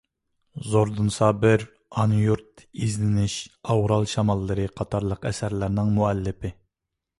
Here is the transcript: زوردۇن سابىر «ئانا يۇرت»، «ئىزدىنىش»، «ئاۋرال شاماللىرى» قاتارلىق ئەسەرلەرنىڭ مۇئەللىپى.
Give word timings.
زوردۇن 0.69 1.11
سابىر 1.15 1.65
«ئانا 2.03 2.21
يۇرت»، 2.21 2.65
«ئىزدىنىش»، 2.87 3.37
«ئاۋرال 3.69 4.09
شاماللىرى» 4.15 4.67
قاتارلىق 4.81 5.31
ئەسەرلەرنىڭ 5.33 5.95
مۇئەللىپى. 6.01 6.55